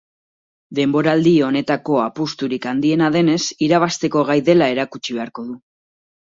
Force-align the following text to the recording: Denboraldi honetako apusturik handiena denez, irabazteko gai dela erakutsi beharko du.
Denboraldi 0.77 1.33
honetako 1.47 1.99
apusturik 2.05 2.67
handiena 2.73 3.11
denez, 3.19 3.37
irabazteko 3.69 4.27
gai 4.33 4.41
dela 4.51 4.73
erakutsi 4.77 5.21
beharko 5.23 5.49
du. 5.55 5.63